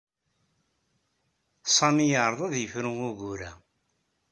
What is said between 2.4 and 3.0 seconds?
ad yefru